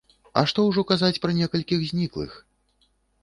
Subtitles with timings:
[0.39, 2.31] А што ўжо казаць пра некалькіх зніклых?